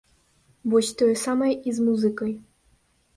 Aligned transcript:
Вось 0.73 0.87
тое 1.01 1.09
самае 1.25 1.49
і 1.73 1.73
з 1.81 1.85
музыкай. 1.91 2.31